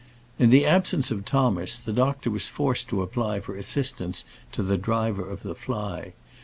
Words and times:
In 0.39 0.49
the 0.49 0.65
absence 0.65 1.11
of 1.11 1.25
Thomas, 1.25 1.77
the 1.77 1.93
doctor 1.93 2.31
was 2.31 2.47
forced 2.47 2.87
to 2.87 3.03
apply 3.03 3.39
for 3.39 3.55
assistance 3.55 4.25
to 4.51 4.63
the 4.63 4.75
driver 4.75 5.29
of 5.29 5.43
the 5.43 5.53
fly. 5.53 6.13